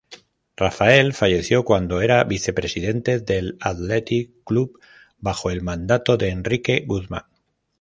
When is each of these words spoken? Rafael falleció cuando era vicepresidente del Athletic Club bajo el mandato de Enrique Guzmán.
Rafael 0.57 1.13
falleció 1.13 1.63
cuando 1.63 2.01
era 2.01 2.23
vicepresidente 2.23 3.19
del 3.19 3.59
Athletic 3.61 4.31
Club 4.43 4.79
bajo 5.19 5.51
el 5.51 5.61
mandato 5.61 6.17
de 6.17 6.29
Enrique 6.29 6.85
Guzmán. 6.87 7.25